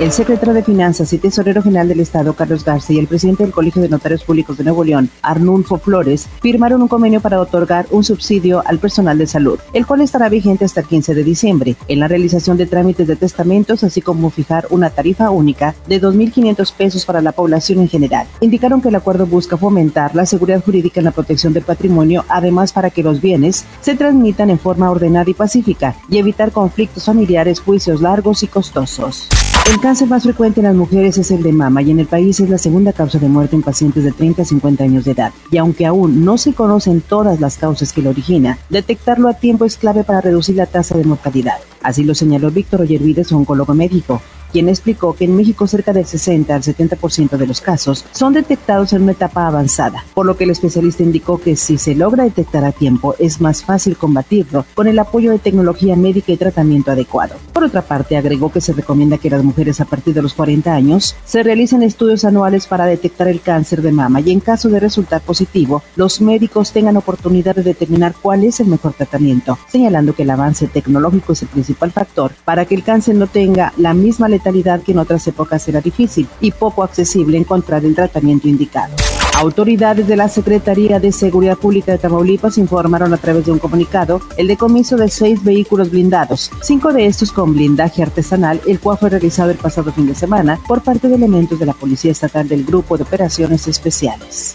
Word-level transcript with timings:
El 0.00 0.10
secretario 0.10 0.54
de 0.54 0.64
Finanzas 0.64 1.12
y 1.12 1.18
Tesorero 1.18 1.62
General 1.62 1.86
del 1.86 2.00
Estado, 2.00 2.34
Carlos 2.34 2.64
García, 2.64 2.96
y 2.96 2.98
el 2.98 3.06
presidente 3.06 3.44
del 3.44 3.52
Colegio 3.52 3.80
de 3.80 3.88
Notarios 3.88 4.24
Públicos 4.24 4.58
de 4.58 4.64
Nuevo 4.64 4.82
León, 4.82 5.08
Arnulfo 5.22 5.78
Flores, 5.78 6.28
firmaron 6.42 6.82
un 6.82 6.88
convenio 6.88 7.20
para 7.20 7.40
otorgar 7.40 7.86
un 7.92 8.02
subsidio 8.02 8.60
al 8.66 8.80
personal 8.80 9.16
de 9.18 9.28
salud, 9.28 9.60
el 9.72 9.86
cual 9.86 10.00
estará 10.00 10.28
vigente 10.28 10.64
hasta 10.64 10.80
el 10.80 10.88
15 10.88 11.14
de 11.14 11.22
diciembre, 11.22 11.76
en 11.86 12.00
la 12.00 12.08
realización 12.08 12.56
de 12.56 12.66
trámites 12.66 13.06
de 13.06 13.14
testamentos, 13.14 13.84
así 13.84 14.02
como 14.02 14.30
fijar 14.30 14.66
una 14.70 14.90
tarifa 14.90 15.30
única 15.30 15.76
de 15.86 16.02
2.500 16.02 16.72
pesos 16.72 17.04
para 17.04 17.22
la 17.22 17.30
población 17.30 17.78
en 17.78 17.88
general. 17.88 18.26
Indicaron 18.40 18.82
que 18.82 18.88
el 18.88 18.96
acuerdo 18.96 19.26
busca 19.26 19.56
fomentar 19.56 20.12
la 20.16 20.26
seguridad 20.26 20.62
jurídica 20.62 20.98
en 20.98 21.04
la 21.04 21.12
protección 21.12 21.52
del 21.52 21.62
patrimonio, 21.62 22.24
además 22.28 22.72
para 22.72 22.90
que 22.90 23.04
los 23.04 23.20
bienes 23.20 23.64
se 23.80 23.94
transmitan 23.94 24.50
en 24.50 24.58
forma 24.58 24.90
ordenada 24.90 25.30
y 25.30 25.34
pacífica 25.34 25.94
y 26.10 26.18
evitar 26.18 26.50
conflictos 26.50 27.04
familiares, 27.04 27.60
juicios 27.60 28.00
largos 28.00 28.42
y 28.42 28.48
costosos. 28.48 29.28
El 29.70 29.80
cáncer 29.80 30.08
más 30.08 30.24
frecuente 30.24 30.60
en 30.60 30.66
las 30.66 30.74
mujeres 30.74 31.16
es 31.16 31.30
el 31.30 31.42
de 31.42 31.52
mama 31.52 31.80
y 31.80 31.90
en 31.90 31.98
el 31.98 32.06
país 32.06 32.38
es 32.38 32.50
la 32.50 32.58
segunda 32.58 32.92
causa 32.92 33.18
de 33.18 33.28
muerte 33.28 33.56
en 33.56 33.62
pacientes 33.62 34.04
de 34.04 34.12
30 34.12 34.42
a 34.42 34.44
50 34.44 34.84
años 34.84 35.04
de 35.04 35.12
edad. 35.12 35.32
Y 35.50 35.56
aunque 35.56 35.86
aún 35.86 36.22
no 36.24 36.36
se 36.36 36.52
conocen 36.52 37.00
todas 37.00 37.40
las 37.40 37.56
causas 37.56 37.92
que 37.92 38.02
lo 38.02 38.10
origina, 38.10 38.58
detectarlo 38.68 39.28
a 39.28 39.34
tiempo 39.34 39.64
es 39.64 39.78
clave 39.78 40.04
para 40.04 40.20
reducir 40.20 40.56
la 40.56 40.66
tasa 40.66 40.98
de 40.98 41.04
mortalidad. 41.04 41.56
Así 41.82 42.04
lo 42.04 42.14
señaló 42.14 42.50
Víctor 42.50 42.82
Oyervides, 42.82 43.32
oncólogo 43.32 43.74
médico 43.74 44.20
quien 44.54 44.68
explicó 44.68 45.14
que 45.14 45.24
en 45.24 45.36
México 45.36 45.66
cerca 45.66 45.92
del 45.92 46.06
60 46.06 46.54
al 46.54 46.62
70% 46.62 47.30
de 47.30 47.46
los 47.48 47.60
casos 47.60 48.04
son 48.12 48.34
detectados 48.34 48.92
en 48.92 49.02
una 49.02 49.10
etapa 49.10 49.48
avanzada, 49.48 50.04
por 50.14 50.26
lo 50.26 50.36
que 50.36 50.44
el 50.44 50.50
especialista 50.50 51.02
indicó 51.02 51.40
que 51.40 51.56
si 51.56 51.76
se 51.76 51.96
logra 51.96 52.22
detectar 52.22 52.64
a 52.64 52.70
tiempo 52.70 53.16
es 53.18 53.40
más 53.40 53.64
fácil 53.64 53.96
combatirlo 53.96 54.64
con 54.76 54.86
el 54.86 55.00
apoyo 55.00 55.32
de 55.32 55.40
tecnología 55.40 55.96
médica 55.96 56.30
y 56.30 56.36
tratamiento 56.36 56.92
adecuado. 56.92 57.34
Por 57.52 57.64
otra 57.64 57.82
parte, 57.82 58.16
agregó 58.16 58.52
que 58.52 58.60
se 58.60 58.72
recomienda 58.72 59.18
que 59.18 59.28
las 59.28 59.42
mujeres 59.42 59.80
a 59.80 59.86
partir 59.86 60.14
de 60.14 60.22
los 60.22 60.34
40 60.34 60.72
años 60.72 61.16
se 61.24 61.42
realicen 61.42 61.82
estudios 61.82 62.24
anuales 62.24 62.68
para 62.68 62.86
detectar 62.86 63.26
el 63.26 63.40
cáncer 63.40 63.82
de 63.82 63.90
mama 63.90 64.20
y 64.20 64.30
en 64.30 64.38
caso 64.38 64.68
de 64.68 64.78
resultar 64.78 65.20
positivo, 65.20 65.82
los 65.96 66.20
médicos 66.20 66.70
tengan 66.70 66.96
oportunidad 66.96 67.56
de 67.56 67.64
determinar 67.64 68.14
cuál 68.22 68.44
es 68.44 68.60
el 68.60 68.68
mejor 68.68 68.92
tratamiento, 68.92 69.58
señalando 69.66 70.14
que 70.14 70.22
el 70.22 70.30
avance 70.30 70.68
tecnológico 70.68 71.32
es 71.32 71.42
el 71.42 71.48
principal 71.48 71.90
factor 71.90 72.30
para 72.44 72.66
que 72.66 72.76
el 72.76 72.84
cáncer 72.84 73.16
no 73.16 73.26
tenga 73.26 73.72
la 73.78 73.94
misma 73.94 74.28
letalidad 74.28 74.43
que 74.82 74.92
en 74.92 74.98
otras 74.98 75.26
épocas 75.26 75.66
era 75.68 75.80
difícil 75.80 76.28
y 76.40 76.50
poco 76.50 76.82
accesible 76.82 77.38
encontrar 77.38 77.84
el 77.84 77.94
tratamiento 77.94 78.48
indicado. 78.48 78.94
Autoridades 79.36 80.06
de 80.06 80.16
la 80.16 80.28
Secretaría 80.28 81.00
de 81.00 81.10
Seguridad 81.10 81.58
Pública 81.58 81.92
de 81.92 81.98
Tamaulipas 81.98 82.56
informaron 82.56 83.12
a 83.12 83.16
través 83.16 83.44
de 83.44 83.50
un 83.50 83.58
comunicado 83.58 84.20
el 84.36 84.46
decomiso 84.46 84.96
de 84.96 85.08
seis 85.08 85.42
vehículos 85.42 85.90
blindados, 85.90 86.52
cinco 86.62 86.92
de 86.92 87.06
estos 87.06 87.32
con 87.32 87.52
blindaje 87.52 88.02
artesanal, 88.02 88.60
el 88.66 88.78
cual 88.78 88.96
fue 88.96 89.10
realizado 89.10 89.50
el 89.50 89.58
pasado 89.58 89.92
fin 89.92 90.06
de 90.06 90.14
semana 90.14 90.60
por 90.68 90.82
parte 90.82 91.08
de 91.08 91.16
elementos 91.16 91.58
de 91.58 91.66
la 91.66 91.72
Policía 91.72 92.12
Estatal 92.12 92.48
del 92.48 92.64
Grupo 92.64 92.96
de 92.96 93.02
Operaciones 93.02 93.66
Especiales. 93.66 94.52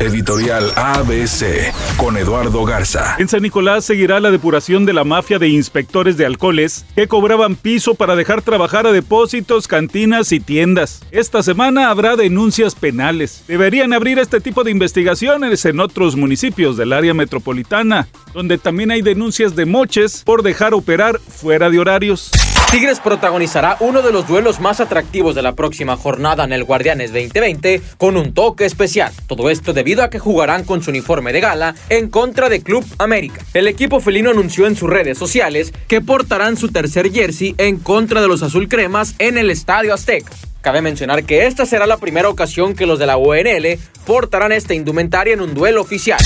Editorial 0.00 0.72
ABC 0.74 1.72
con 1.96 2.16
Eduardo 2.16 2.64
Garza. 2.64 3.14
En 3.18 3.28
San 3.28 3.42
Nicolás 3.42 3.84
seguirá 3.84 4.18
la 4.18 4.32
depuración 4.32 4.86
de 4.86 4.92
la 4.92 5.04
mafia 5.04 5.38
de 5.38 5.48
inspectores 5.48 6.16
de 6.16 6.26
alcoholes 6.26 6.84
que 6.96 7.06
cobraban 7.06 7.54
piso 7.54 7.94
para 7.94 8.16
dejar 8.16 8.42
trabajar 8.42 8.88
a 8.88 8.92
depósitos, 8.92 9.68
cantinas 9.68 10.32
y 10.32 10.40
tiendas. 10.40 11.02
Esta 11.12 11.44
semana 11.44 11.90
habrá 11.90 12.16
denuncias 12.16 12.74
penales. 12.74 13.44
Deberían 13.46 13.92
abrir 13.92 14.13
este 14.18 14.40
tipo 14.40 14.64
de 14.64 14.70
investigaciones 14.70 15.64
en 15.64 15.80
otros 15.80 16.16
municipios 16.16 16.76
del 16.76 16.92
área 16.92 17.14
metropolitana, 17.14 18.08
donde 18.32 18.58
también 18.58 18.90
hay 18.90 19.02
denuncias 19.02 19.56
de 19.56 19.66
moches 19.66 20.22
por 20.24 20.42
dejar 20.42 20.74
operar 20.74 21.18
fuera 21.20 21.70
de 21.70 21.78
horarios. 21.78 22.30
Tigres 22.70 22.98
protagonizará 22.98 23.76
uno 23.78 24.02
de 24.02 24.10
los 24.10 24.26
duelos 24.26 24.58
más 24.58 24.80
atractivos 24.80 25.36
de 25.36 25.42
la 25.42 25.54
próxima 25.54 25.96
jornada 25.96 26.42
en 26.42 26.52
el 26.52 26.64
Guardianes 26.64 27.12
2020 27.12 27.80
con 27.98 28.16
un 28.16 28.34
toque 28.34 28.64
especial. 28.64 29.12
Todo 29.28 29.48
esto 29.48 29.72
debido 29.72 30.02
a 30.02 30.10
que 30.10 30.18
jugarán 30.18 30.64
con 30.64 30.82
su 30.82 30.90
uniforme 30.90 31.32
de 31.32 31.40
gala 31.40 31.74
en 31.88 32.10
contra 32.10 32.48
de 32.48 32.62
Club 32.62 32.84
América. 32.98 33.42
El 33.54 33.68
equipo 33.68 34.00
felino 34.00 34.30
anunció 34.30 34.66
en 34.66 34.74
sus 34.74 34.90
redes 34.90 35.18
sociales 35.18 35.72
que 35.86 36.00
portarán 36.00 36.56
su 36.56 36.68
tercer 36.68 37.12
jersey 37.12 37.54
en 37.58 37.78
contra 37.78 38.20
de 38.20 38.28
los 38.28 38.42
azul 38.42 38.68
cremas 38.68 39.14
en 39.18 39.38
el 39.38 39.50
Estadio 39.50 39.94
Azteca. 39.94 40.32
Cabe 40.64 40.80
mencionar 40.80 41.24
que 41.24 41.44
esta 41.44 41.66
será 41.66 41.86
la 41.86 41.98
primera 41.98 42.30
ocasión 42.30 42.74
que 42.74 42.86
los 42.86 42.98
de 42.98 43.04
la 43.04 43.18
UNL 43.18 43.78
portarán 44.06 44.50
esta 44.50 44.72
indumentaria 44.72 45.34
en 45.34 45.42
un 45.42 45.52
duelo 45.52 45.82
oficial. 45.82 46.18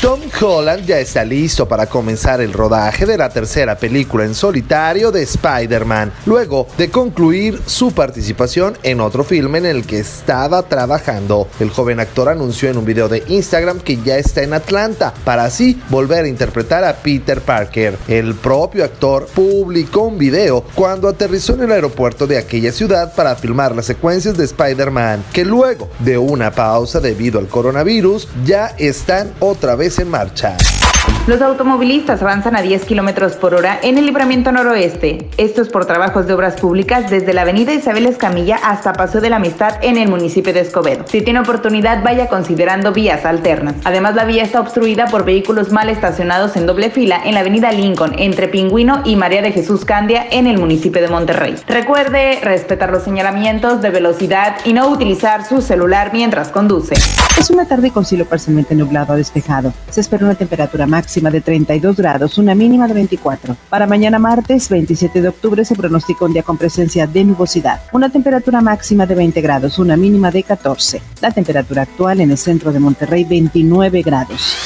Tom 0.00 0.20
Holland 0.40 0.86
ya 0.86 1.00
está 1.00 1.24
listo 1.24 1.66
para 1.66 1.86
comenzar 1.86 2.40
el 2.40 2.52
rodaje 2.52 3.04
de 3.04 3.18
la 3.18 3.30
tercera 3.30 3.76
película 3.76 4.24
en 4.24 4.32
solitario 4.32 5.10
de 5.10 5.22
Spider-Man, 5.22 6.12
luego 6.24 6.68
de 6.78 6.88
concluir 6.88 7.60
su 7.66 7.90
participación 7.90 8.78
en 8.84 9.00
otro 9.00 9.24
filme 9.24 9.58
en 9.58 9.66
el 9.66 9.84
que 9.84 9.98
estaba 9.98 10.62
trabajando. 10.62 11.48
El 11.58 11.70
joven 11.70 11.98
actor 11.98 12.28
anunció 12.28 12.70
en 12.70 12.78
un 12.78 12.84
video 12.84 13.08
de 13.08 13.24
Instagram 13.26 13.80
que 13.80 14.00
ya 14.00 14.18
está 14.18 14.44
en 14.44 14.52
Atlanta 14.52 15.12
para 15.24 15.44
así 15.44 15.82
volver 15.88 16.26
a 16.26 16.28
interpretar 16.28 16.84
a 16.84 16.94
Peter 16.94 17.40
Parker. 17.40 17.98
El 18.06 18.36
propio 18.36 18.84
actor 18.84 19.26
publicó 19.34 20.02
un 20.02 20.16
video 20.16 20.64
cuando 20.76 21.08
aterrizó 21.08 21.54
en 21.54 21.62
el 21.62 21.72
aeropuerto 21.72 22.28
de 22.28 22.38
aquella 22.38 22.70
ciudad 22.70 23.16
para 23.16 23.34
filmar 23.34 23.74
las 23.74 23.86
secuencias 23.86 24.36
de 24.36 24.44
Spider-Man, 24.44 25.24
que 25.32 25.44
luego 25.44 25.90
de 25.98 26.18
una 26.18 26.52
pausa 26.52 27.00
debido 27.00 27.40
al 27.40 27.48
coronavirus 27.48 28.28
ya 28.44 28.76
están 28.78 29.32
otra 29.40 29.74
vez 29.88 29.98
en 30.00 30.10
marcha. 30.10 30.87
Los 31.28 31.42
automovilistas 31.42 32.22
avanzan 32.22 32.56
a 32.56 32.62
10 32.62 32.86
kilómetros 32.86 33.34
por 33.34 33.52
hora 33.52 33.78
en 33.82 33.98
el 33.98 34.06
libramiento 34.06 34.50
noroeste. 34.50 35.28
Esto 35.36 35.60
es 35.60 35.68
por 35.68 35.84
trabajos 35.84 36.26
de 36.26 36.32
obras 36.32 36.58
públicas 36.58 37.10
desde 37.10 37.34
la 37.34 37.42
avenida 37.42 37.74
Isabel 37.74 38.06
Escamilla 38.06 38.56
hasta 38.56 38.94
Paso 38.94 39.20
de 39.20 39.28
la 39.28 39.36
Amistad 39.36 39.74
en 39.82 39.98
el 39.98 40.08
municipio 40.08 40.54
de 40.54 40.60
Escobedo. 40.60 41.04
Si 41.06 41.20
tiene 41.20 41.40
oportunidad, 41.40 42.02
vaya 42.02 42.28
considerando 42.28 42.92
vías 42.92 43.26
alternas. 43.26 43.74
Además, 43.84 44.14
la 44.14 44.24
vía 44.24 44.42
está 44.42 44.58
obstruida 44.58 45.04
por 45.08 45.26
vehículos 45.26 45.70
mal 45.70 45.90
estacionados 45.90 46.56
en 46.56 46.64
doble 46.64 46.88
fila 46.88 47.20
en 47.22 47.34
la 47.34 47.40
avenida 47.40 47.72
Lincoln 47.72 48.14
entre 48.18 48.48
Pingüino 48.48 49.02
y 49.04 49.16
María 49.16 49.42
de 49.42 49.52
Jesús 49.52 49.84
Candia 49.84 50.26
en 50.30 50.46
el 50.46 50.56
municipio 50.56 51.02
de 51.02 51.08
Monterrey. 51.08 51.56
Recuerde 51.66 52.40
respetar 52.42 52.90
los 52.90 53.02
señalamientos 53.02 53.82
de 53.82 53.90
velocidad 53.90 54.56
y 54.64 54.72
no 54.72 54.88
utilizar 54.88 55.44
su 55.44 55.60
celular 55.60 56.08
mientras 56.14 56.48
conduce. 56.48 56.94
Es 57.38 57.50
una 57.50 57.66
tarde 57.66 57.90
con 57.90 58.06
cielo 58.06 58.24
parcialmente 58.24 58.74
nublado 58.74 59.12
a 59.12 59.16
despejado. 59.16 59.74
Se 59.90 60.00
espera 60.00 60.24
una 60.24 60.34
temperatura 60.34 60.86
máxima 60.88 61.30
de 61.30 61.40
32 61.40 61.96
grados, 61.96 62.38
una 62.38 62.54
mínima 62.54 62.88
de 62.88 62.94
24. 62.94 63.56
Para 63.68 63.86
mañana 63.86 64.18
martes 64.18 64.68
27 64.68 65.22
de 65.22 65.28
octubre 65.28 65.64
se 65.64 65.76
pronostica 65.76 66.24
un 66.24 66.32
día 66.32 66.42
con 66.42 66.56
presencia 66.56 67.06
de 67.06 67.24
nubosidad, 67.24 67.82
una 67.92 68.10
temperatura 68.10 68.60
máxima 68.60 69.06
de 69.06 69.14
20 69.14 69.40
grados, 69.40 69.78
una 69.78 69.96
mínima 69.96 70.30
de 70.30 70.42
14. 70.42 71.00
La 71.20 71.30
temperatura 71.30 71.82
actual 71.82 72.20
en 72.20 72.30
el 72.30 72.38
centro 72.38 72.72
de 72.72 72.80
Monterrey 72.80 73.24
29 73.24 74.02
grados. 74.02 74.56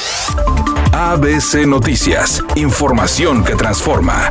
ABC 0.93 1.65
Noticias, 1.67 2.43
información 2.55 3.43
que 3.43 3.55
transforma. 3.55 4.29